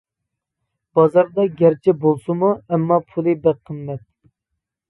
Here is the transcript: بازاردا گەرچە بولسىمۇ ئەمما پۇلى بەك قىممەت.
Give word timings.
بازاردا 0.99 1.45
گەرچە 1.59 1.95
بولسىمۇ 2.05 2.49
ئەمما 2.57 2.99
پۇلى 3.13 3.37
بەك 3.47 3.61
قىممەت. 3.71 4.07